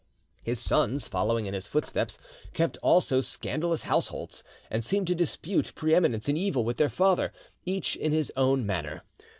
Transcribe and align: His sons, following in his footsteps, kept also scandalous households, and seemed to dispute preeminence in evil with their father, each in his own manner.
His 0.41 0.59
sons, 0.59 1.07
following 1.07 1.45
in 1.45 1.53
his 1.53 1.67
footsteps, 1.67 2.17
kept 2.55 2.77
also 2.81 3.21
scandalous 3.21 3.83
households, 3.83 4.43
and 4.71 4.83
seemed 4.83 5.05
to 5.05 5.13
dispute 5.13 5.75
preeminence 5.75 6.27
in 6.27 6.35
evil 6.35 6.63
with 6.65 6.77
their 6.77 6.89
father, 6.89 7.31
each 7.65 7.95
in 7.95 8.11
his 8.11 8.31
own 8.35 8.65
manner. 8.65 9.03